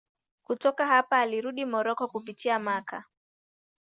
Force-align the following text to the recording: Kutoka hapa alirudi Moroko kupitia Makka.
Kutoka 0.43 0.87
hapa 0.87 1.19
alirudi 1.19 1.65
Moroko 1.65 2.07
kupitia 2.07 2.59
Makka. 2.59 3.03